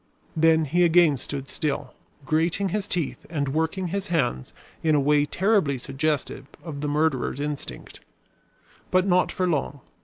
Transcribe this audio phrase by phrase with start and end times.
[0.35, 1.93] Then he again stood still,
[2.25, 7.39] grating his teeth and working his hands in a way terribly suggestive of the murderer's
[7.39, 7.99] instinct.
[8.89, 9.81] But not for long.